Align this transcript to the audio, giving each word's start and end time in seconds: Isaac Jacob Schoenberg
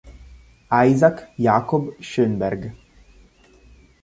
Isaac 0.87 1.27
Jacob 1.37 1.93
Schoenberg 2.01 2.73